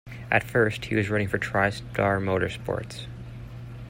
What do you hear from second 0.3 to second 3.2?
At first, he was running for Tri-Star Motorsports.